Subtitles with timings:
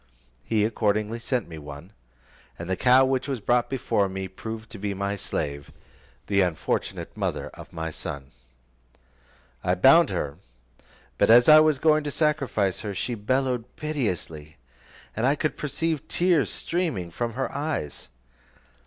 [0.43, 1.93] He accordingly sent me one,
[2.57, 5.71] and the cow which was brought me proved to be my slave,
[6.25, 8.31] the unfortunate mother of my son.
[9.63, 10.39] I bound her,
[11.19, 14.57] but as I was going to sacrifice her, she bellowed piteously,
[15.15, 18.07] and I could perceive tears streaming from her eyes.